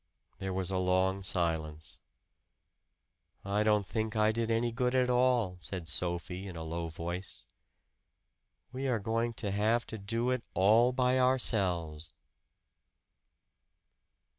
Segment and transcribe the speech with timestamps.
[0.39, 1.99] There was a long silence.
[3.45, 7.45] "I don't think I did any good at all," said Sophie in a low voice.
[8.71, 12.15] "We are going to have to do it all by ourselves."